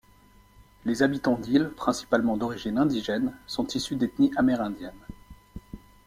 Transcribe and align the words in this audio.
Les 0.83 1.03
habitants 1.03 1.37
d'Iles, 1.37 1.69
principalement 1.77 2.35
d'origine 2.35 2.79
indigène, 2.79 3.37
sont 3.45 3.67
issus 3.67 3.95
d'ethnies 3.97 4.31
amérindiennes. 4.35 5.05